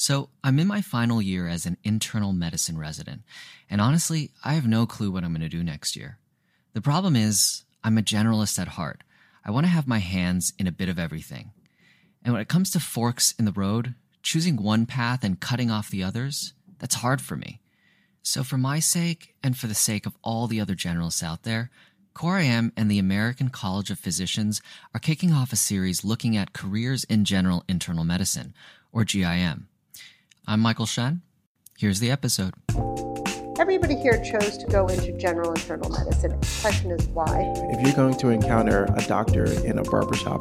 [0.00, 3.22] So, I'm in my final year as an internal medicine resident,
[3.68, 6.18] and honestly, I have no clue what I'm going to do next year.
[6.72, 9.02] The problem is, I'm a generalist at heart.
[9.44, 11.50] I want to have my hands in a bit of everything.
[12.22, 15.90] And when it comes to forks in the road, choosing one path and cutting off
[15.90, 17.60] the others, that's hard for me.
[18.22, 21.72] So, for my sake, and for the sake of all the other generalists out there,
[22.14, 24.62] Core IM and the American College of Physicians
[24.94, 28.54] are kicking off a series looking at careers in general internal medicine,
[28.92, 29.66] or GIM.
[30.50, 31.20] I'm Michael Shen.
[31.76, 32.54] Here's the episode.
[33.58, 36.40] Everybody here chose to go into general internal medicine.
[36.40, 37.52] The question is why?
[37.70, 40.40] If you're going to encounter a doctor in a barbershop,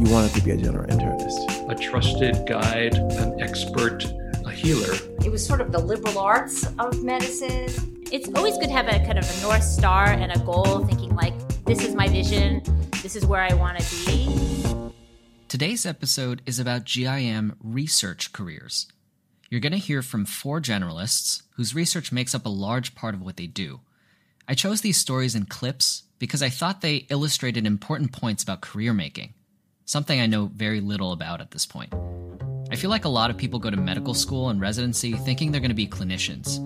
[0.00, 1.70] you want it to be a general internist.
[1.70, 4.04] A trusted guide, an expert,
[4.44, 4.92] a healer.
[5.24, 8.02] It was sort of the liberal arts of medicine.
[8.10, 11.14] It's always good to have a kind of a north star and a goal, thinking
[11.14, 12.60] like, this is my vision,
[13.04, 14.92] this is where I want to be.
[15.46, 18.88] Today's episode is about GIM research careers.
[19.54, 23.22] You're going to hear from four generalists whose research makes up a large part of
[23.22, 23.82] what they do.
[24.48, 28.92] I chose these stories in clips because I thought they illustrated important points about career
[28.92, 29.32] making,
[29.84, 31.94] something I know very little about at this point.
[32.72, 35.60] I feel like a lot of people go to medical school and residency thinking they're
[35.60, 36.58] going to be clinicians.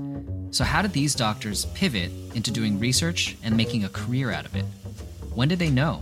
[0.54, 4.56] So, how did these doctors pivot into doing research and making a career out of
[4.56, 4.64] it?
[5.34, 6.00] When did they know?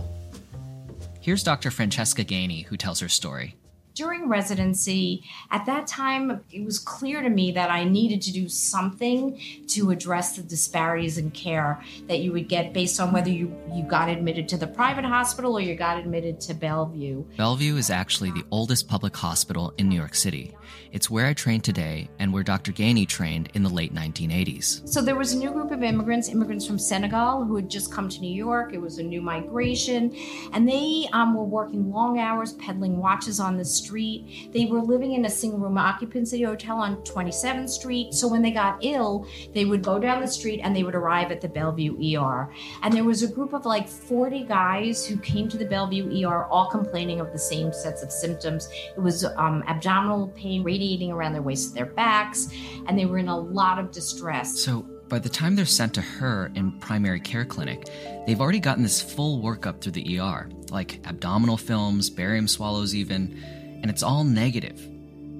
[1.19, 1.69] Here's Dr.
[1.69, 3.56] Francesca Gany, who tells her story
[3.97, 8.47] during residency, at that time, it was clear to me that I needed to do
[8.47, 13.59] something to address the disparities in care that you would get based on whether you,
[13.73, 17.23] you got admitted to the private hospital or you got admitted to Bellevue.
[17.37, 20.53] Bellevue is actually the oldest public hospital in New York City.
[20.91, 22.71] It's where I trained today and where Dr.
[22.71, 24.87] Gany trained in the late 1980s.
[24.87, 28.09] So there was a new group of immigrants, immigrants from Senegal, who had just come
[28.09, 28.73] to New York.
[28.73, 30.15] It was a new migration,
[30.53, 34.49] and they um, were working long hours, peddling watches on the street Street.
[34.53, 38.13] They were living in a single room occupancy hotel on 27th Street.
[38.13, 41.31] So when they got ill, they would go down the street and they would arrive
[41.31, 42.49] at the Bellevue ER.
[42.83, 46.45] And there was a group of like 40 guys who came to the Bellevue ER
[46.45, 48.69] all complaining of the same sets of symptoms.
[48.95, 52.49] It was um, abdominal pain radiating around their waist waists, their backs,
[52.87, 54.59] and they were in a lot of distress.
[54.59, 57.87] So by the time they're sent to her in primary care clinic,
[58.25, 63.41] they've already gotten this full workup through the ER, like abdominal films, barium swallows, even
[63.81, 64.81] and it's all negative,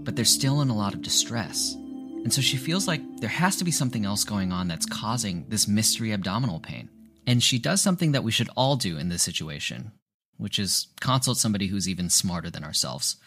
[0.04, 1.74] but they're still in a lot of distress.
[1.74, 5.46] And so she feels like there has to be something else going on that's causing
[5.50, 6.90] this mystery abdominal pain.
[7.26, 9.92] And she does something that we should all do in this situation,
[10.38, 13.18] which is consult somebody who's even smarter than ourselves.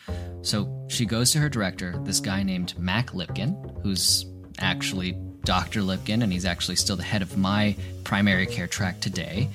[0.42, 4.26] So she goes to her director, this guy named Mack Lipkin, who's
[4.58, 5.12] actually
[5.44, 5.80] Dr.
[5.80, 9.48] Lipkin, and he's actually still the head of my primary care track today.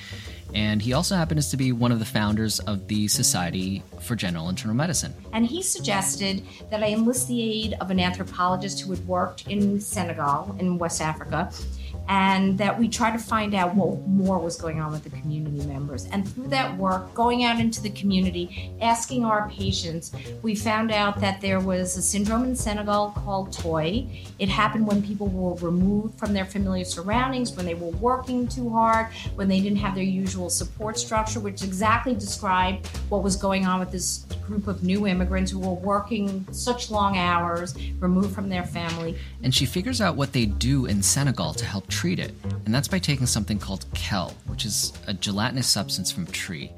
[0.56, 4.48] And he also happens to be one of the founders of the Society for General
[4.48, 5.14] Internal Medicine.
[5.34, 9.82] And he suggested that I enlist the aid of an anthropologist who had worked in
[9.82, 11.52] Senegal, in West Africa,
[12.08, 15.66] and that we try to find out what more was going on with the community
[15.66, 16.06] members.
[16.06, 20.12] And through that work, going out into the community, asking our patients,
[20.42, 24.08] we found out that there was a syndrome in Senegal called TOI.
[24.40, 28.70] It happened when people were removed from their familiar surroundings, when they were working too
[28.70, 33.66] hard, when they didn't have their usual support structure, which exactly described what was going
[33.66, 38.50] on with this group of new immigrants who were working such long hours, removed from
[38.50, 39.18] their family.
[39.44, 42.34] And she figures out what they do in Senegal to help treat it,
[42.66, 46.70] and that's by taking something called kel, which is a gelatinous substance from tree.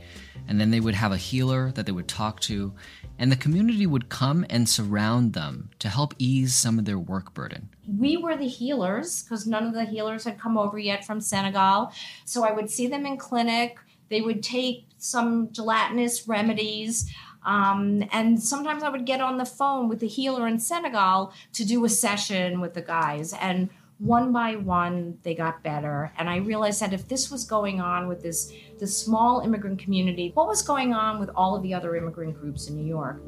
[0.48, 2.72] And then they would have a healer that they would talk to,
[3.18, 7.34] and the community would come and surround them to help ease some of their work
[7.34, 7.70] burden.
[7.88, 11.92] We were the healers because none of the healers had come over yet from Senegal.
[12.26, 13.80] So I would see them in clinic.
[14.10, 17.12] They would take some gelatinous remedies.
[17.44, 21.66] Um, and sometimes I would get on the phone with the healer in Senegal to
[21.66, 23.34] do a session with the guys.
[23.34, 27.82] And one by one they got better and i realized that if this was going
[27.82, 31.74] on with this this small immigrant community what was going on with all of the
[31.74, 33.22] other immigrant groups in new york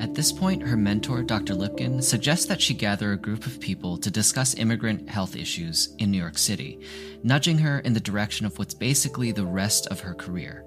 [0.00, 1.54] at this point, her mentor, Dr.
[1.54, 6.12] Lipkin, suggests that she gather a group of people to discuss immigrant health issues in
[6.12, 6.78] New York City,
[7.24, 10.64] nudging her in the direction of what's basically the rest of her career.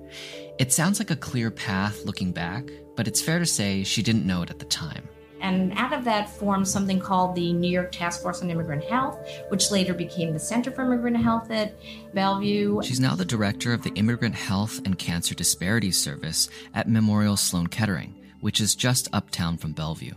[0.59, 2.65] It sounds like a clear path looking back,
[2.97, 5.07] but it's fair to say she didn't know it at the time.
[5.41, 9.19] And out of that formed something called the New York Task Force on Immigrant Health,
[9.49, 11.75] which later became the Center for Immigrant Health at
[12.13, 12.81] Bellevue.
[12.83, 17.67] She's now the director of the Immigrant Health and Cancer Disparities Service at Memorial Sloan
[17.67, 20.13] Kettering, which is just uptown from Bellevue.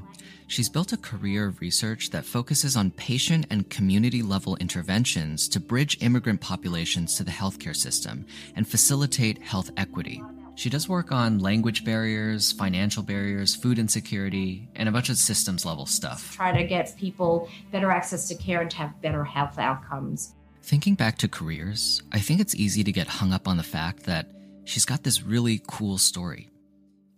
[0.47, 5.59] She's built a career of research that focuses on patient and community level interventions to
[5.59, 10.23] bridge immigrant populations to the healthcare system and facilitate health equity.
[10.57, 15.67] She does work on language barriers, financial barriers, food insecurity, and a bunch of systems
[15.67, 16.35] level stuff.
[16.35, 20.35] Try to get people better access to care and to have better health outcomes.
[20.63, 24.05] Thinking back to careers, I think it's easy to get hung up on the fact
[24.05, 24.31] that
[24.65, 26.51] she's got this really cool story.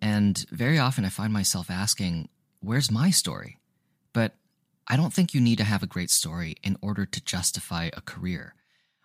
[0.01, 2.29] And very often I find myself asking,
[2.61, 3.59] where's my story?
[4.13, 4.35] But
[4.89, 8.01] I don't think you need to have a great story in order to justify a
[8.01, 8.55] career.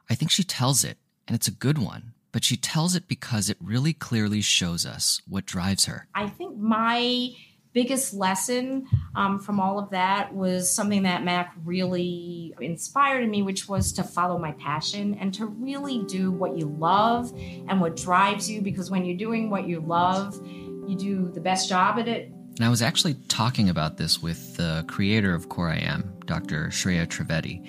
[0.10, 0.98] I think she tells it,
[1.28, 5.22] and it's a good one, but she tells it because it really clearly shows us
[5.28, 6.07] what drives her.
[6.16, 7.31] I think my
[7.74, 8.86] biggest lesson
[9.16, 13.94] um, from all of that was something that Mack really inspired in me, which was
[13.94, 18.62] to follow my passion and to really do what you love and what drives you.
[18.62, 22.31] Because when you're doing what you love, you do the best job at it.
[22.57, 26.68] And I was actually talking about this with the creator of Core IM, Dr.
[26.68, 27.68] Shreya Trivedi.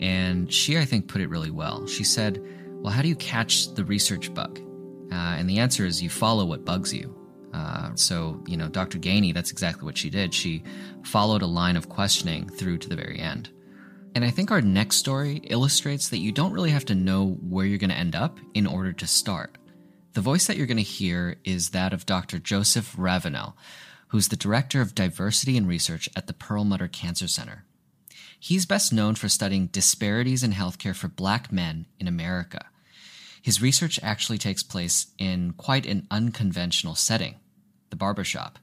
[0.00, 1.86] And she, I think, put it really well.
[1.86, 2.42] She said,
[2.84, 4.60] Well, how do you catch the research bug?
[5.10, 7.16] Uh, and the answer is you follow what bugs you.
[7.54, 8.98] Uh, so, you know, Dr.
[8.98, 10.34] Gany, that's exactly what she did.
[10.34, 10.62] She
[11.02, 13.48] followed a line of questioning through to the very end.
[14.14, 17.64] And I think our next story illustrates that you don't really have to know where
[17.64, 19.56] you're going to end up in order to start.
[20.12, 22.38] The voice that you're going to hear is that of Dr.
[22.38, 23.54] Joseph Ravenell,
[24.08, 27.64] who's the Director of Diversity and Research at the Perlmutter Cancer Center.
[28.38, 32.66] He's best known for studying disparities in healthcare for black men in America.
[33.44, 37.34] His research actually takes place in quite an unconventional setting
[37.90, 38.58] the barbershop.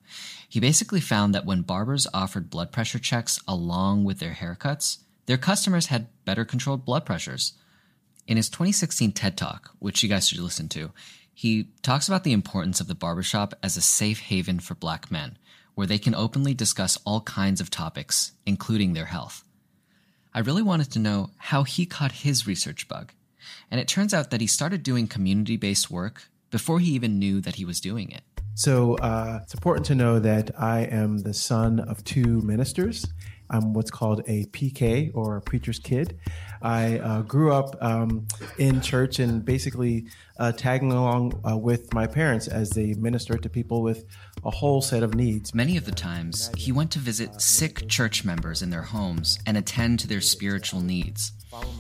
[0.50, 4.98] He basically found that when barbers offered blood pressure checks along with their haircuts,
[5.28, 7.54] their customers had better controlled blood pressures.
[8.26, 10.90] In his 2016 TED Talk, which you guys should listen to,
[11.32, 15.38] he talks about the importance of the barbershop as a safe haven for black men,
[15.76, 19.44] where they can openly discuss all kinds of topics, including their health.
[20.34, 23.14] I really wanted to know how he caught his research bug,
[23.70, 27.42] and it turns out that he started doing community based work before he even knew
[27.42, 28.24] that he was doing it.
[28.54, 33.06] So uh, it's important to know that I am the son of two ministers.
[33.50, 36.18] I'm what's called a PK or a preacher's kid.
[36.62, 38.28] I uh, grew up um,
[38.58, 40.08] in church and basically
[40.40, 44.06] uh, tagging along uh, with my parents as they ministered to people with
[44.46, 45.54] a whole set of needs.
[45.54, 49.58] Many of the times, he went to visit sick church members in their homes and
[49.58, 51.34] attend to their spiritual needs.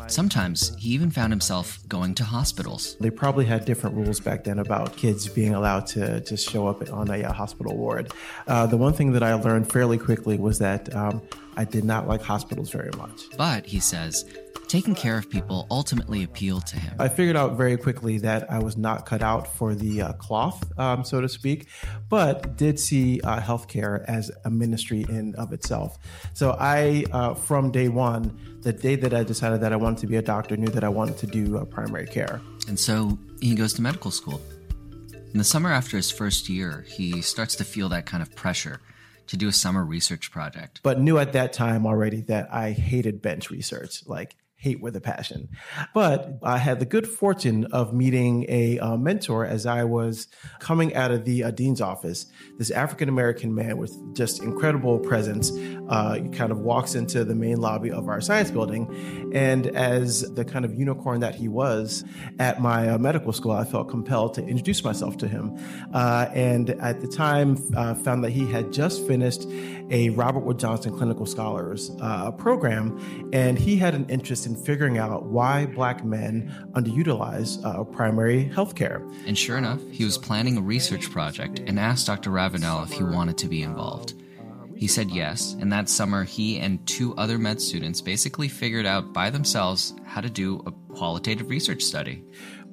[0.07, 2.97] Sometimes he even found himself going to hospitals.
[2.99, 6.91] They probably had different rules back then about kids being allowed to just show up
[6.91, 8.11] on a uh, hospital ward.
[8.47, 11.21] Uh, the one thing that I learned fairly quickly was that um,
[11.55, 13.23] I did not like hospitals very much.
[13.37, 14.25] But, he says,
[14.71, 16.95] taking care of people ultimately appealed to him.
[16.97, 20.63] I figured out very quickly that I was not cut out for the uh, cloth,
[20.79, 21.67] um, so to speak,
[22.07, 25.99] but did see uh, healthcare as a ministry in of itself.
[26.33, 30.07] So I, uh, from day one, the day that I decided that I wanted to
[30.07, 32.39] be a doctor, knew that I wanted to do uh, primary care.
[32.69, 34.41] And so he goes to medical school.
[35.33, 38.79] In the summer after his first year, he starts to feel that kind of pressure
[39.27, 40.79] to do a summer research project.
[40.81, 44.07] But knew at that time already that I hated bench research.
[44.07, 45.49] Like hate with a passion.
[45.91, 50.27] But I had the good fortune of meeting a uh, mentor as I was
[50.59, 52.27] coming out of the uh, dean's office.
[52.59, 55.51] This African American man with just incredible presence
[55.89, 59.31] uh, kind of walks into the main lobby of our science building.
[59.33, 62.05] And as the kind of unicorn that he was
[62.37, 65.57] at my uh, medical school, I felt compelled to introduce myself to him.
[65.91, 69.47] Uh, and at the time, uh, found that he had just finished
[69.89, 71.89] a Robert Wood Johnson Clinical Scholars
[72.37, 77.83] program, and he had an interest in in figuring out why black men underutilize uh,
[77.85, 79.01] primary health care.
[79.25, 82.29] And sure enough, he was planning a research project and asked Dr.
[82.29, 84.13] Ravenell if he wanted to be involved.
[84.75, 89.13] He said yes, and that summer he and two other med students basically figured out
[89.13, 92.23] by themselves how to do a qualitative research study.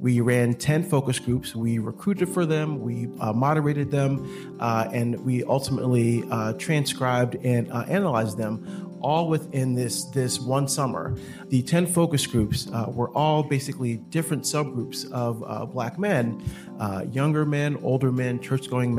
[0.01, 1.55] We ran 10 focus groups.
[1.55, 7.71] We recruited for them, we uh, moderated them, uh, and we ultimately uh, transcribed and
[7.71, 11.17] uh, analyzed them all within this this one summer.
[11.49, 16.43] The 10 focus groups uh, were all basically different subgroups of uh, black men,
[16.79, 18.95] uh, younger men, older men, church going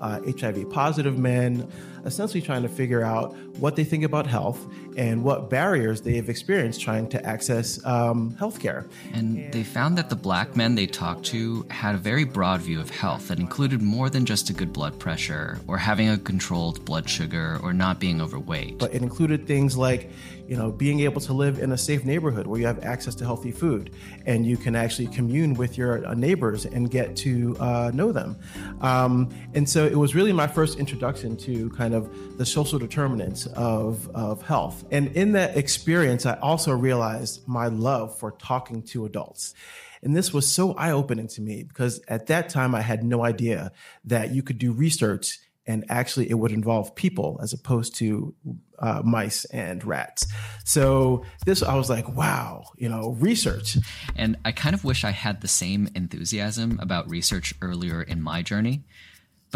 [0.00, 1.70] men, HIV uh, positive men,
[2.06, 4.64] essentially trying to figure out what they think about health
[4.96, 8.88] and what barriers they have experienced trying to access um, healthcare.
[9.12, 12.80] And they found that the black men they talked to had a very broad view
[12.80, 16.84] of health that included more than just a good blood pressure or having a controlled
[16.84, 18.78] blood sugar or not being overweight.
[18.78, 20.10] But it included things like,
[20.46, 23.24] you know, being able to live in a safe neighborhood where you have access to
[23.24, 23.90] healthy food
[24.26, 28.36] and you can actually commune with your uh, neighbors and get to uh, know them.
[28.80, 33.46] Um, and so it was really my first introduction to kind of the social determinants
[33.46, 34.84] of, of health.
[34.90, 39.54] And in that experience, I also realized my love for talking to adults.
[40.02, 43.24] And this was so eye opening to me because at that time I had no
[43.24, 43.72] idea
[44.04, 48.34] that you could do research and actually it would involve people as opposed to
[48.78, 50.26] uh, mice and rats.
[50.64, 53.76] So this, I was like, wow, you know, research.
[54.14, 58.42] And I kind of wish I had the same enthusiasm about research earlier in my
[58.42, 58.84] journey.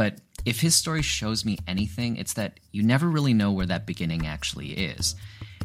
[0.01, 3.85] But if his story shows me anything, it's that you never really know where that
[3.85, 5.15] beginning actually is.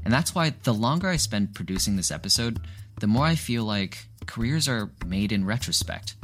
[0.04, 2.60] And that's why the longer I spend producing this episode,
[3.00, 6.16] the more I feel like careers are made in retrospect.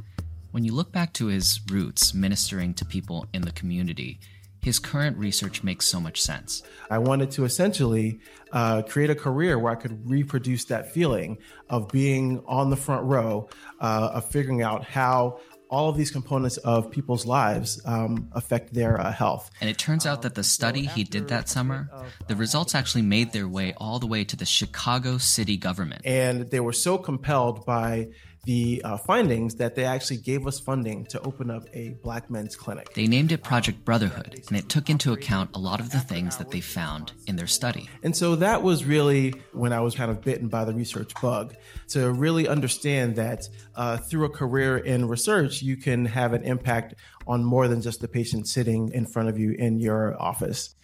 [0.51, 4.20] When you look back to his roots ministering to people in the community,
[4.62, 6.62] his current research makes so much sense.
[6.89, 8.20] I wanted to essentially
[8.51, 11.38] uh, create a career where I could reproduce that feeling
[11.70, 13.50] of being on the front row,
[13.80, 15.39] uh, of figuring out how
[15.71, 19.49] all of these components of people's lives um, affect their uh, health.
[19.61, 21.89] And it turns out that the study he did that summer,
[22.27, 26.01] the results actually made their way all the way to the Chicago city government.
[26.05, 28.09] And they were so compelled by
[28.43, 32.55] the uh, findings that they actually gave us funding to open up a black men's
[32.55, 32.91] clinic.
[32.93, 36.38] They named it Project Brotherhood, and it took into account a lot of the things
[36.38, 37.88] that they found in their study.
[38.03, 41.53] And so that was really when I was kind of bitten by the research bug
[41.89, 46.95] to really understand that uh, through a career in research, you can have an impact
[47.27, 50.75] on more than just the patient sitting in front of you in your office.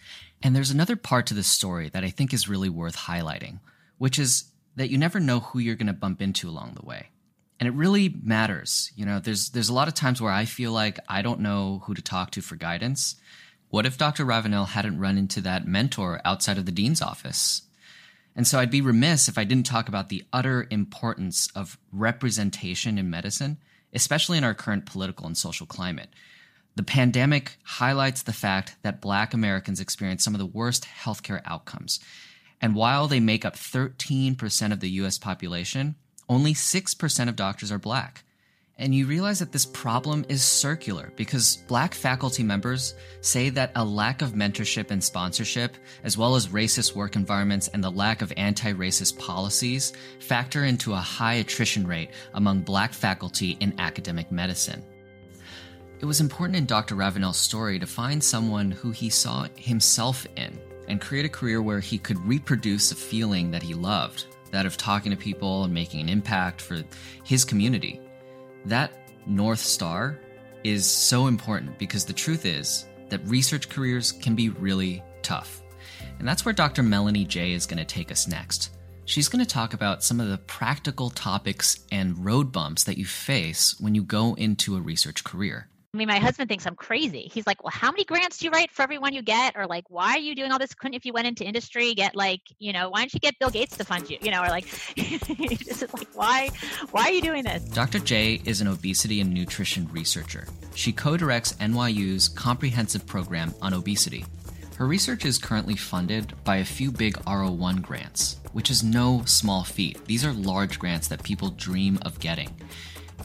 [0.42, 3.58] And there's another part to this story that I think is really worth highlighting,
[3.98, 7.08] which is that you never know who you're going to bump into along the way
[7.60, 8.92] and it really matters.
[8.94, 11.82] You know, there's there's a lot of times where I feel like I don't know
[11.84, 13.16] who to talk to for guidance.
[13.70, 14.24] What if Dr.
[14.24, 17.62] Ravenell hadn't run into that mentor outside of the dean's office?
[18.34, 22.96] And so I'd be remiss if I didn't talk about the utter importance of representation
[22.96, 23.58] in medicine,
[23.92, 26.08] especially in our current political and social climate.
[26.76, 31.98] The pandemic highlights the fact that Black Americans experience some of the worst healthcare outcomes.
[32.60, 35.96] And while they make up 13% of the US population,
[36.28, 38.24] only 6% of doctors are black.
[38.80, 43.84] And you realize that this problem is circular because black faculty members say that a
[43.84, 48.32] lack of mentorship and sponsorship, as well as racist work environments and the lack of
[48.36, 54.84] anti racist policies, factor into a high attrition rate among black faculty in academic medicine.
[55.98, 56.94] It was important in Dr.
[56.94, 60.56] Ravenell's story to find someone who he saw himself in
[60.86, 64.76] and create a career where he could reproduce a feeling that he loved that of
[64.76, 66.82] talking to people and making an impact for
[67.24, 68.00] his community.
[68.64, 68.92] That
[69.26, 70.18] North Star
[70.64, 75.62] is so important because the truth is that research careers can be really tough.
[76.18, 76.82] And that's where Dr.
[76.82, 78.70] Melanie Jay is going to take us next.
[79.04, 83.06] She's going to talk about some of the practical topics and road bumps that you
[83.06, 85.68] face when you go into a research career.
[85.94, 87.30] I mean, my husband thinks I'm crazy.
[87.32, 89.84] He's like, "Well, how many grants do you write for everyone you get?" Or like,
[89.88, 90.74] "Why are you doing all this?
[90.74, 93.48] Couldn't if you went into industry get like, you know, why don't you get Bill
[93.48, 94.18] Gates to fund you?
[94.20, 94.66] You know, or like,
[94.96, 96.50] this is like, why,
[96.90, 98.00] why are you doing this?" Dr.
[98.00, 100.46] Jay is an obesity and nutrition researcher.
[100.74, 104.26] She co-directs NYU's comprehensive program on obesity.
[104.76, 109.64] Her research is currently funded by a few big R01 grants, which is no small
[109.64, 110.04] feat.
[110.04, 112.54] These are large grants that people dream of getting.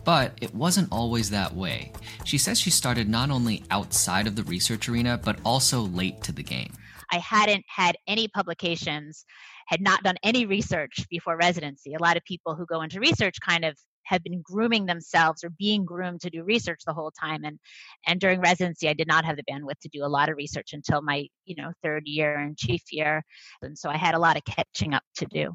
[0.03, 1.91] But it wasn't always that way.
[2.25, 6.31] She says she started not only outside of the research arena, but also late to
[6.31, 6.73] the game.
[7.11, 9.25] I hadn't had any publications,
[9.67, 11.93] had not done any research before residency.
[11.93, 15.49] A lot of people who go into research kind of have been grooming themselves or
[15.49, 17.59] being groomed to do research the whole time and
[18.05, 20.73] and during residency I did not have the bandwidth to do a lot of research
[20.73, 23.23] until my you know third year and chief year
[23.61, 25.53] and so I had a lot of catching up to do.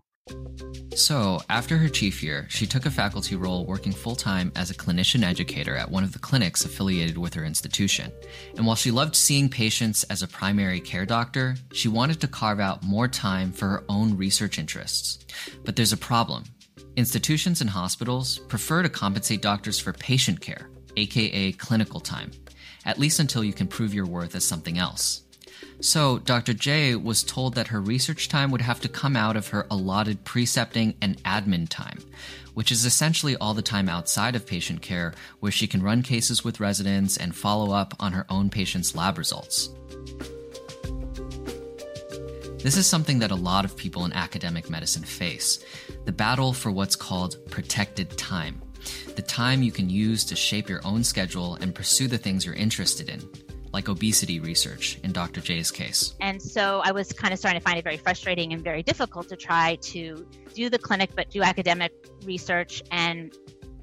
[0.99, 4.75] So, after her chief year, she took a faculty role working full time as a
[4.75, 8.11] clinician educator at one of the clinics affiliated with her institution.
[8.57, 12.59] And while she loved seeing patients as a primary care doctor, she wanted to carve
[12.59, 15.25] out more time for her own research interests.
[15.65, 16.45] But there's a problem.
[16.97, 22.33] Institutions and hospitals prefer to compensate doctors for patient care, aka clinical time,
[22.85, 25.28] at least until you can prove your worth as something else.
[25.81, 26.55] So, Dr.
[26.55, 30.25] Jay was told that her research time would have to come out of her allotted
[30.25, 31.99] precepting and admin time,
[32.55, 36.43] which is essentially all the time outside of patient care where she can run cases
[36.43, 39.71] with residents and follow up on her own patients' lab results.
[42.63, 45.65] This is something that a lot of people in academic medicine face
[46.05, 48.61] the battle for what's called protected time.
[49.15, 52.55] The time you can use to shape your own schedule and pursue the things you're
[52.55, 53.21] interested in,
[53.79, 55.41] like obesity research in Dr.
[55.41, 56.17] Jay's case.
[56.21, 59.29] And so I was kind of starting to find it very frustrating and very difficult
[59.29, 61.93] to try to do the clinic but do academic
[62.25, 63.33] research and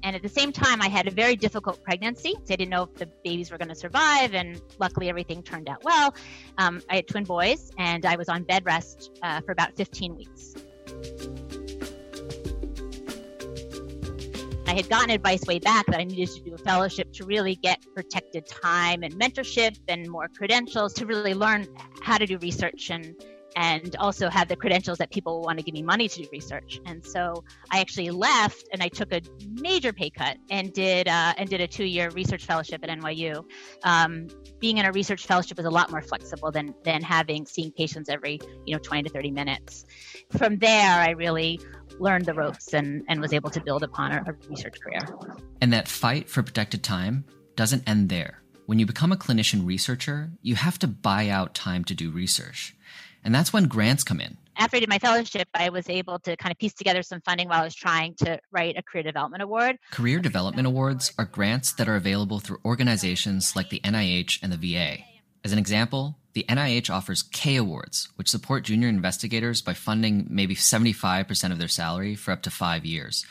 [0.02, 2.34] and at the same time, I had a very difficult pregnancy.
[2.36, 5.82] I didn't know if the babies were going to survive, and luckily everything turned out
[5.82, 6.14] well.
[6.58, 10.14] Um, I had twin boys, and I was on bed rest uh, for about 15
[10.14, 10.54] weeks.
[14.76, 17.82] Had gotten advice way back that I needed to do a fellowship to really get
[17.94, 21.66] protected time and mentorship and more credentials to really learn
[22.02, 23.14] how to do research and
[23.56, 26.78] and also have the credentials that people want to give me money to do research.
[26.84, 31.32] And so I actually left and I took a major pay cut and did uh,
[31.38, 33.42] and did a two year research fellowship at NYU.
[33.82, 34.28] Um,
[34.60, 38.10] being in a research fellowship is a lot more flexible than than having seeing patients
[38.10, 39.86] every you know 20 to 30 minutes.
[40.36, 41.58] From there, I really
[41.98, 45.00] learned the ropes and, and was able to build upon a, a research career.
[45.60, 47.24] And that fight for protected time
[47.56, 48.42] doesn't end there.
[48.66, 52.74] When you become a clinician researcher, you have to buy out time to do research.
[53.24, 54.36] And that's when grants come in.
[54.58, 57.48] After I did my fellowship, I was able to kind of piece together some funding
[57.48, 59.78] while I was trying to write a career development award.
[59.90, 64.56] Career development awards are grants that are available through organizations like the NIH and the
[64.56, 65.04] VA.
[65.46, 70.56] As an example, the NIH offers K Awards, which support junior investigators by funding maybe
[70.56, 73.24] 75% of their salary for up to five years.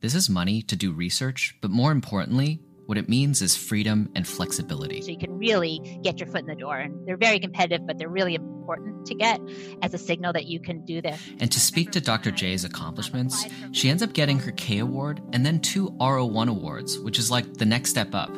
[0.00, 4.26] This is money to do research, but more importantly, what it means is freedom and
[4.26, 5.00] flexibility.
[5.00, 6.76] So you can really get your foot in the door.
[6.76, 9.40] And they're very competitive, but they're really important to get
[9.80, 11.22] as a signal that you can do this.
[11.38, 12.32] And to speak to Dr.
[12.32, 17.20] Jay's accomplishments, she ends up getting her K Award and then two R01 awards, which
[17.20, 18.32] is like the next step up.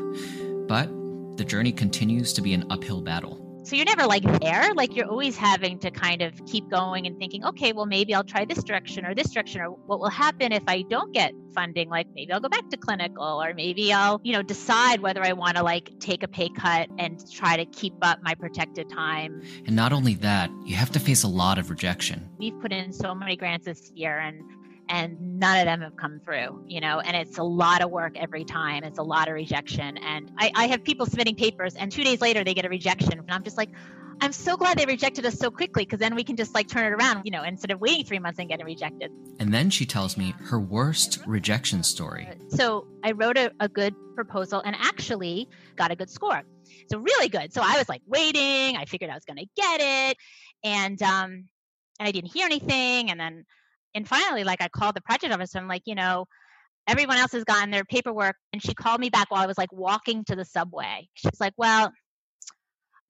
[0.68, 0.90] But
[1.36, 3.38] the journey continues to be an uphill battle.
[3.64, 4.74] So you're never like there.
[4.74, 8.24] Like you're always having to kind of keep going and thinking, okay, well, maybe I'll
[8.24, 11.88] try this direction or this direction, or what will happen if I don't get funding?
[11.88, 15.32] Like maybe I'll go back to clinical, or maybe I'll, you know, decide whether I
[15.32, 19.42] want to like take a pay cut and try to keep up my protected time.
[19.64, 22.28] And not only that, you have to face a lot of rejection.
[22.38, 24.42] We've put in so many grants this year and
[24.92, 28.12] and none of them have come through you know and it's a lot of work
[28.16, 28.84] every time.
[28.84, 29.96] It's a lot of rejection.
[29.98, 33.14] And I, I have people submitting papers and two days later they get a rejection.
[33.14, 33.70] And i'm just like
[34.20, 36.84] i'm so glad they rejected us so quickly because then we can just like turn
[36.84, 39.10] it around you know instead of waiting three months and getting rejected.
[39.40, 42.28] And then she tells me her worst rejection story.
[42.48, 46.42] so i wrote a, a good proposal and actually got a good score.
[46.90, 47.52] So really good.
[47.54, 48.76] So i was like waiting.
[48.76, 50.16] I figured i was going to get it.
[50.62, 51.30] And um
[51.98, 53.10] and i didn't hear anything.
[53.10, 53.46] And then
[53.94, 55.54] and finally, like I called the project office.
[55.54, 56.26] I'm like, you know,
[56.86, 58.36] everyone else has gotten their paperwork.
[58.52, 61.08] And she called me back while I was like walking to the subway.
[61.14, 61.92] She's like, well,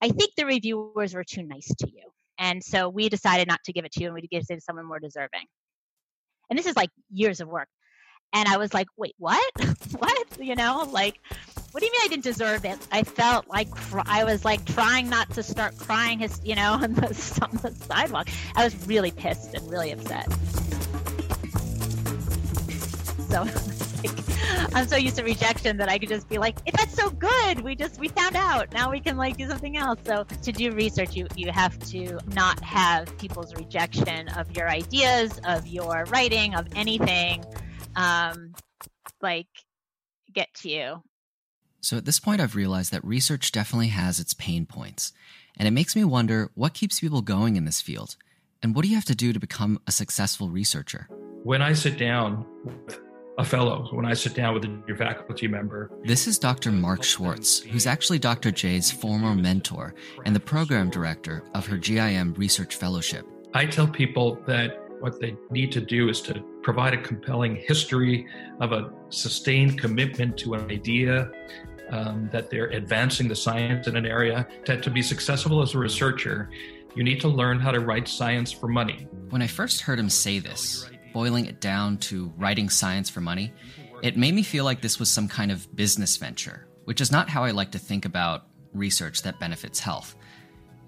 [0.02, 2.10] I think the reviewers were too nice to you.
[2.38, 4.60] And so we decided not to give it to you and we give it to
[4.60, 5.46] someone more deserving.
[6.50, 7.68] And this is like years of work.
[8.34, 9.52] And I was like, wait, what?
[9.98, 10.26] what?
[10.40, 11.20] You know, like,
[11.72, 12.78] what do you mean I didn't deserve it?
[12.92, 16.72] I felt like cr- I was like trying not to start crying, his, you know,
[16.82, 18.28] on the, on the sidewalk.
[18.54, 20.30] I was really pissed and really upset.
[23.30, 23.42] So
[24.04, 27.08] like, I'm so used to rejection that I could just be like, if that's so
[27.08, 28.70] good, we just we found out.
[28.74, 29.98] Now we can like do something else.
[30.04, 35.40] So to do research, you you have to not have people's rejection of your ideas,
[35.46, 37.44] of your writing, of anything,
[37.96, 38.52] um,
[39.22, 39.48] like
[40.34, 41.02] get to you.
[41.82, 45.12] So at this point, I've realized that research definitely has its pain points.
[45.58, 48.16] And it makes me wonder what keeps people going in this field?
[48.62, 51.08] And what do you have to do to become a successful researcher?
[51.42, 53.00] When I sit down with
[53.36, 56.70] a fellow, when I sit down with your faculty member, This is Dr.
[56.70, 58.52] Mark Schwartz, who's actually Dr.
[58.52, 63.26] Jay's former mentor and the program director of her GIM Research Fellowship.
[63.54, 68.24] I tell people that what they need to do is to provide a compelling history
[68.60, 71.28] of a sustained commitment to an idea,
[71.92, 74.48] um, that they're advancing the science in an area.
[74.66, 76.50] That to be successful as a researcher,
[76.96, 79.06] you need to learn how to write science for money.
[79.30, 83.52] When I first heard him say this, boiling it down to writing science for money,
[84.02, 87.28] it made me feel like this was some kind of business venture, which is not
[87.28, 90.16] how I like to think about research that benefits health.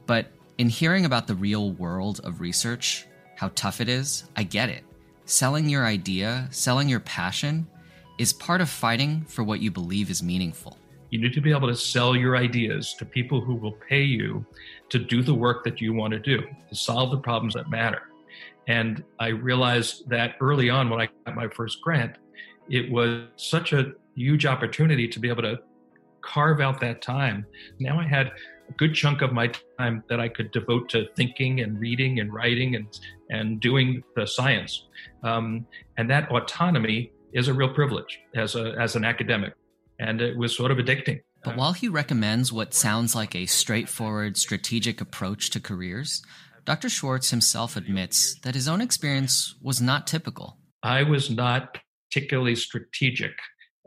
[0.06, 0.26] But
[0.58, 4.84] in hearing about the real world of research, how tough it is, I get it.
[5.26, 7.66] Selling your idea, selling your passion,
[8.18, 10.78] is part of fighting for what you believe is meaningful.
[11.14, 14.44] You need to be able to sell your ideas to people who will pay you
[14.88, 18.02] to do the work that you want to do, to solve the problems that matter.
[18.66, 22.18] And I realized that early on when I got my first grant,
[22.68, 25.60] it was such a huge opportunity to be able to
[26.20, 27.46] carve out that time.
[27.78, 28.32] Now I had
[28.68, 32.34] a good chunk of my time that I could devote to thinking and reading and
[32.34, 32.88] writing and,
[33.30, 34.88] and doing the science.
[35.22, 35.64] Um,
[35.96, 39.54] and that autonomy is a real privilege as, a, as an academic.
[39.98, 41.20] And it was sort of addicting.
[41.44, 46.22] But while he recommends what sounds like a straightforward strategic approach to careers,
[46.64, 46.88] Dr.
[46.88, 50.58] Schwartz himself admits that his own experience was not typical.
[50.82, 51.78] I was not
[52.10, 53.32] particularly strategic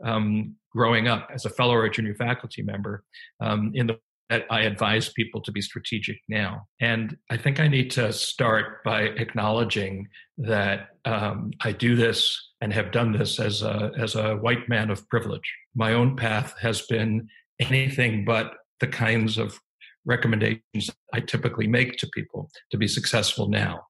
[0.04, 3.02] um, growing up as a fellow or a junior faculty member
[3.40, 3.98] um, in the
[4.30, 6.66] I advise people to be strategic now.
[6.80, 12.72] And I think I need to start by acknowledging that um, I do this and
[12.72, 15.50] have done this as a, as a white man of privilege.
[15.74, 19.58] My own path has been anything but the kinds of
[20.04, 23.80] recommendations I typically make to people to be successful now.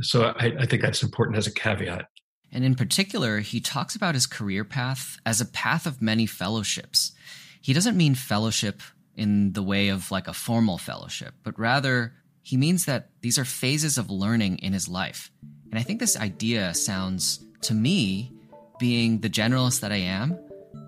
[0.00, 2.06] So I, I think that's important as a caveat.
[2.50, 7.12] And in particular, he talks about his career path as a path of many fellowships.
[7.60, 8.82] He doesn't mean fellowship
[9.16, 13.44] in the way of like a formal fellowship, but rather he means that these are
[13.44, 15.30] phases of learning in his life.
[15.70, 18.32] And I think this idea sounds, to me,
[18.78, 20.38] being the generalist that I am,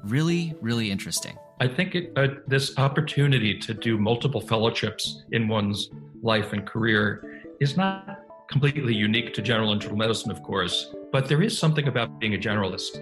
[0.04, 1.38] really, really interesting.
[1.60, 5.90] I think it, uh, this opportunity to do multiple fellowships in one's
[6.22, 11.42] life and career is not completely unique to general internal medicine, of course, but there
[11.42, 13.00] is something about being a generalist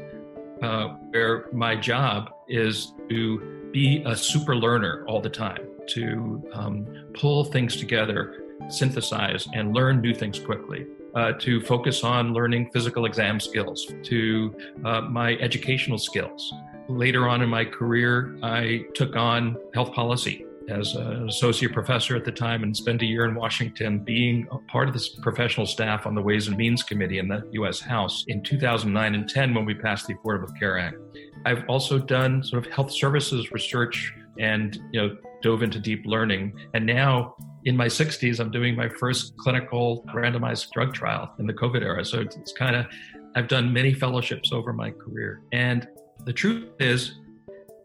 [0.62, 6.86] uh, where my job is to be a super learner all the time, to um,
[7.14, 10.86] pull things together, synthesize, and learn new things quickly.
[11.14, 14.54] Uh, to focus on learning physical exam skills, to
[14.86, 16.54] uh, my educational skills.
[16.88, 22.24] Later on in my career, I took on health policy as an associate professor at
[22.24, 26.06] the time and spent a year in Washington being a part of this professional staff
[26.06, 27.80] on the Ways and Means Committee in the U.S.
[27.80, 30.96] House in 2009 and 10 when we passed the Affordable Care Act.
[31.44, 36.54] I've also done sort of health services research and you know dove into deep learning.
[36.74, 41.52] And now in my 60s, I'm doing my first clinical randomized drug trial in the
[41.52, 42.04] COVID era.
[42.04, 42.86] So it's, it's kind of
[43.34, 45.88] I've done many fellowships over my career, and
[46.24, 47.18] the truth is,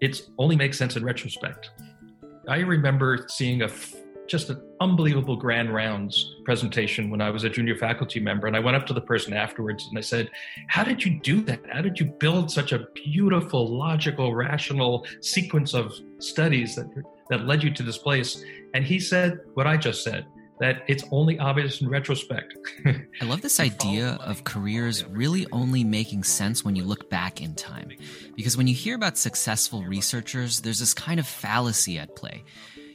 [0.02, 1.72] it only makes sense in retrospect.
[2.48, 3.70] I remember seeing a
[4.28, 8.46] just an unbelievable grand rounds presentation when I was a junior faculty member.
[8.48, 10.30] And I went up to the person afterwards and I said,
[10.68, 11.62] How did you do that?
[11.72, 16.88] How did you build such a beautiful, logical, rational sequence of studies that,
[17.30, 18.44] that led you to this place?
[18.74, 20.26] And he said what I just said
[20.60, 22.56] that it's only obvious in retrospect.
[23.22, 27.56] I love this idea of careers really only making sense when you look back in
[27.56, 27.91] time.
[28.36, 32.43] Because when you hear about successful researchers, there's this kind of fallacy at play.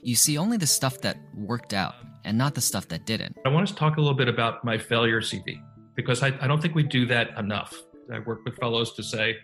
[0.02, 1.94] You see only the stuff that worked out
[2.24, 3.36] and not the stuff that didn't.
[3.44, 5.60] I want to talk a little bit about my failure CV
[5.94, 7.74] because I, I don't think we do that enough.
[8.12, 9.36] I work with fellows to say,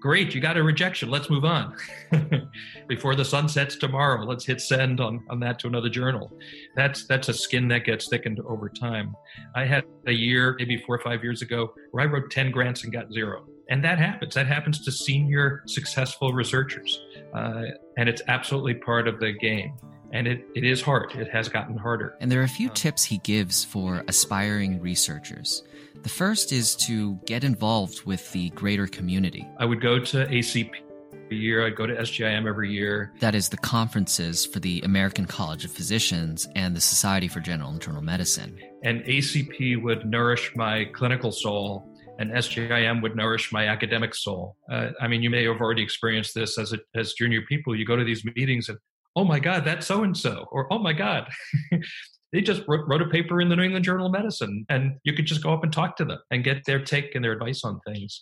[0.00, 1.10] great you got a rejection.
[1.10, 1.76] Let's move on.
[2.88, 6.32] Before the sun sets tomorrow let's hit send on, on that to another journal.
[6.76, 9.14] That's that's a skin that gets thickened over time.
[9.54, 12.84] I had a year maybe four or five years ago where i wrote 10 grants
[12.84, 13.44] and got zero.
[13.70, 14.34] And that happens.
[14.34, 17.00] That happens to senior successful researchers.
[17.34, 17.64] Uh,
[17.98, 19.74] and it's absolutely part of the game.
[20.10, 21.14] And it, it is hard.
[21.14, 22.16] It has gotten harder.
[22.20, 25.64] And there are a few tips he gives for aspiring researchers
[26.02, 29.46] the first is to get involved with the greater community.
[29.58, 30.70] I would go to ACP
[31.12, 31.66] every year.
[31.66, 33.12] I'd go to SGIM every year.
[33.20, 37.70] That is the conferences for the American College of Physicians and the Society for General
[37.70, 38.58] Internal Medicine.
[38.84, 44.56] And ACP would nourish my clinical soul and SGIM would nourish my academic soul.
[44.70, 47.76] Uh, I mean, you may have already experienced this as a, as junior people.
[47.76, 48.78] You go to these meetings and,
[49.14, 51.28] oh my God, that's so and so, or oh my God,
[52.32, 55.12] they just wrote, wrote, a paper in the New England Journal of Medicine, and you
[55.12, 57.64] could just go up and talk to them and get their take and their advice
[57.64, 58.20] on things.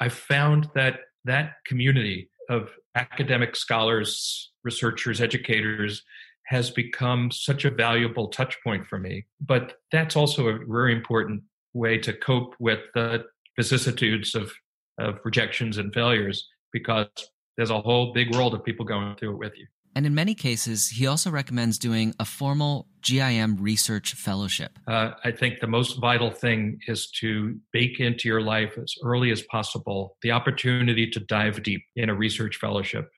[0.00, 6.02] I found that that community of academic scholars, researchers, educators
[6.46, 9.26] has become such a valuable touch point for me.
[9.40, 11.42] But that's also a very important
[11.74, 13.24] way to cope with the
[13.56, 14.50] vicissitudes of,
[14.98, 17.08] of rejections and failures because
[17.56, 19.66] there's a whole big world of people going through it with you.
[19.98, 24.78] And in many cases, he also recommends doing a formal GIM research fellowship.
[24.86, 29.32] Uh, I think the most vital thing is to bake into your life as early
[29.32, 33.10] as possible the opportunity to dive deep in a research fellowship.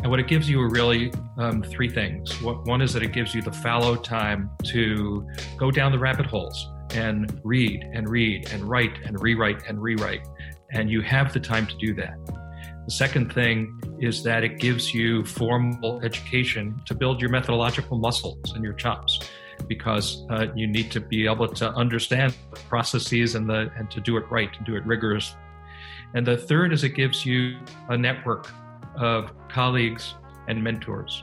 [0.00, 2.30] And what it gives you are really um, three things.
[2.40, 6.68] One is that it gives you the fallow time to go down the rabbit holes
[6.94, 10.24] and read and read and write and rewrite and rewrite.
[10.70, 12.39] And you have the time to do that.
[12.90, 18.52] The second thing is that it gives you formal education to build your methodological muscles
[18.52, 19.20] and your chops
[19.68, 24.00] because uh, you need to be able to understand the processes and the and to
[24.00, 25.38] do it right and do it rigorously.
[26.14, 28.50] And the third is it gives you a network
[28.96, 30.16] of colleagues
[30.48, 31.22] and mentors.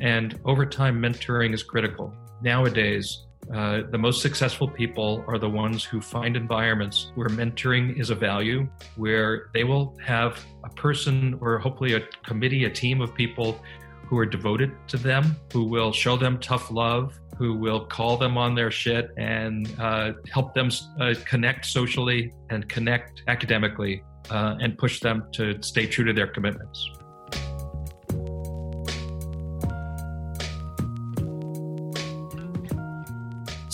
[0.00, 2.14] And over time, mentoring is critical.
[2.40, 8.10] Nowadays, Uh, the most successful people are the ones who find environments where mentoring is
[8.10, 13.14] a value, where they will have a person or hopefully a committee, a team of
[13.14, 13.60] people
[14.06, 18.38] who are devoted to them, who will show them tough love, who will call them
[18.38, 24.78] on their shit and uh, help them uh, connect socially and connect academically uh, and
[24.78, 26.90] push them to stay true to their commitments.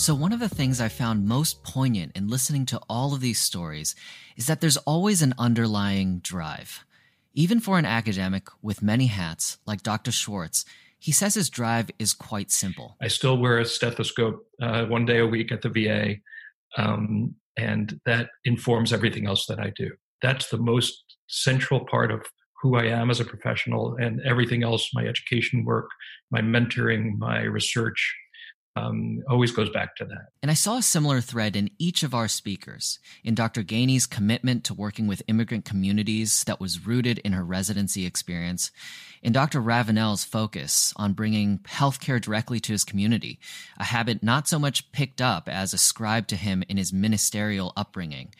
[0.03, 3.39] So, one of the things I found most poignant in listening to all of these
[3.39, 3.95] stories
[4.35, 6.83] is that there's always an underlying drive.
[7.33, 10.11] Even for an academic with many hats, like Dr.
[10.11, 10.65] Schwartz,
[10.99, 12.97] he says his drive is quite simple.
[13.01, 16.15] I still wear a stethoscope uh, one day a week at the VA,
[16.75, 19.89] um, and that informs everything else that I do.
[20.21, 22.25] That's the most central part of
[22.61, 25.87] who I am as a professional, and everything else my education work,
[26.29, 28.13] my mentoring, my research,
[28.75, 30.29] um, always goes back to that.
[30.41, 32.99] And I saw a similar thread in each of our speakers.
[33.23, 33.61] In Dr.
[33.61, 38.71] Gany's commitment to working with immigrant communities that was rooted in her residency experience,
[39.21, 39.61] in Dr.
[39.61, 43.39] Ravenell's focus on bringing healthcare directly to his community,
[43.77, 48.33] a habit not so much picked up as ascribed to him in his ministerial upbringing.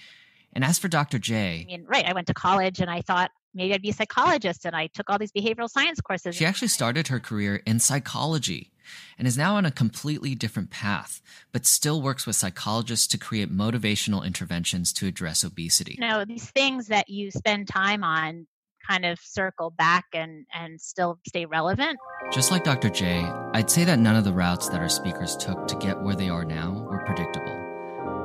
[0.52, 1.20] And as for Dr.
[1.20, 3.94] Jay, I mean, right, I went to college and I thought maybe I'd be a
[3.94, 6.36] psychologist and I took all these behavioral science courses.
[6.36, 8.72] She actually started her career in psychology
[9.18, 13.52] and is now on a completely different path, but still works with psychologists to create
[13.52, 15.98] motivational interventions to address obesity.
[16.00, 18.48] You know, these things that you spend time on
[18.88, 21.98] kind of circle back and, and still stay relevant.
[22.32, 22.90] Just like Dr.
[22.90, 23.22] Jay,
[23.54, 26.30] I'd say that none of the routes that our speakers took to get where they
[26.30, 27.60] are now were predictable.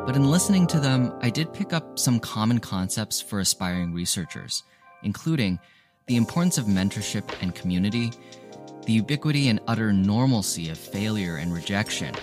[0.04, 4.64] But in listening to them, I did pick up some common concepts for aspiring researchers,
[5.02, 5.58] including
[6.06, 8.10] the importance of mentorship and community,
[8.86, 12.14] the ubiquity and utter normalcy of failure and rejection,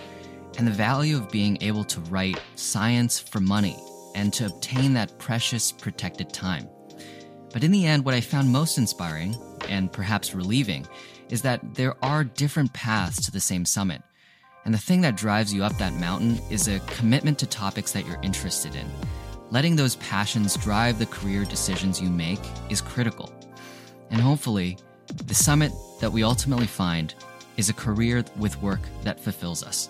[0.58, 3.78] and the value of being able to write science for money
[4.16, 6.68] and to obtain that precious protected time.
[7.54, 9.36] But in the end, what I found most inspiring,
[9.70, 10.88] and perhaps relieving,
[11.30, 14.02] is that there are different paths to the same summit.
[14.66, 18.06] And the thing that drives you up that mountain is a commitment to topics that
[18.06, 18.90] you're interested in.
[19.52, 23.32] Letting those passions drive the career decisions you make is critical.
[24.10, 24.78] And hopefully,
[25.28, 27.14] the summit that we ultimately find
[27.58, 29.90] is a career with work that fulfills us.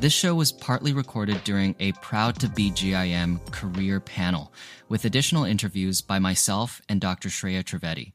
[0.00, 4.52] This show was partly recorded during a Proud to be GIM career panel
[4.88, 7.28] with additional interviews by myself and Dr.
[7.28, 8.12] Shreya Trivedi.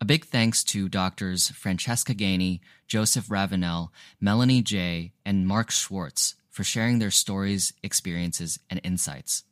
[0.00, 6.64] A big thanks to doctors Francesca Gany, Joseph Ravenell, Melanie Jay., and Mark Schwartz for
[6.64, 9.44] sharing their stories, experiences, and insights.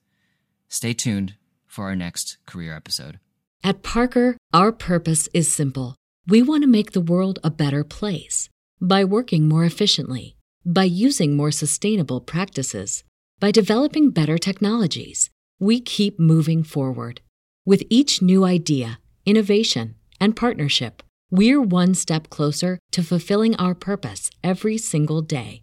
[0.68, 1.34] Stay tuned
[1.66, 3.18] for our next career episode.
[3.64, 5.96] At Parker, our purpose is simple.
[6.26, 8.48] We want to make the world a better place
[8.80, 13.02] by working more efficiently, by using more sustainable practices,
[13.40, 15.30] by developing better technologies.
[15.58, 17.20] We keep moving forward.
[17.64, 24.30] With each new idea, innovation, and partnership, we're one step closer to fulfilling our purpose
[24.42, 25.62] every single day.